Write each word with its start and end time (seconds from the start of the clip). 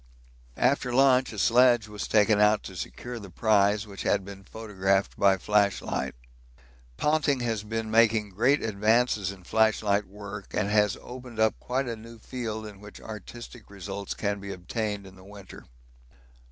After 0.57 0.91
lunch 0.91 1.31
a 1.31 1.37
sledge 1.37 1.87
was 1.87 2.07
taken 2.07 2.39
out 2.39 2.63
to 2.63 2.75
secure 2.75 3.19
the 3.19 3.29
prize, 3.29 3.85
which 3.85 4.01
had 4.01 4.25
been 4.25 4.43
photographed 4.43 5.15
by 5.15 5.37
flashlight. 5.37 6.15
Ponting 6.97 7.41
has 7.41 7.61
been 7.63 7.91
making 7.91 8.31
great 8.31 8.63
advances 8.63 9.31
in 9.31 9.43
flashlight 9.43 10.07
work, 10.07 10.55
and 10.55 10.71
has 10.71 10.97
opened 11.03 11.39
up 11.39 11.59
quite 11.59 11.87
a 11.87 11.95
new 11.95 12.17
field 12.17 12.65
in 12.65 12.79
which 12.79 12.99
artistic 12.99 13.69
results 13.69 14.15
can 14.15 14.39
be 14.39 14.51
obtained 14.51 15.05
in 15.05 15.13
the 15.15 15.23
winter. 15.23 15.65